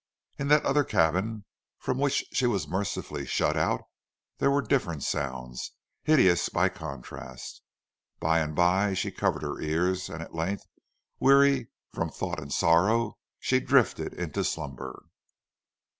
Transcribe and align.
In 0.39 0.47
that 0.47 0.65
other 0.65 0.83
cabin, 0.83 1.45
from 1.77 1.99
which 1.99 2.25
she 2.33 2.47
was 2.47 2.67
mercifully 2.67 3.23
shut 3.27 3.55
out, 3.55 3.83
there 4.39 4.49
were 4.49 4.63
different 4.63 5.03
sounds, 5.03 5.73
hideous 6.01 6.49
by 6.49 6.69
contrast. 6.69 7.61
By 8.19 8.39
and 8.39 8.55
by 8.55 8.95
she 8.95 9.11
covered 9.11 9.43
her 9.43 9.59
ears, 9.61 10.09
and 10.09 10.23
at 10.23 10.33
length, 10.33 10.63
weary 11.19 11.67
from 11.93 12.09
thought 12.09 12.41
and 12.41 12.51
sorrow, 12.51 13.19
she 13.39 13.59
drifted 13.59 14.15
into 14.15 14.43
slumber. 14.43 15.03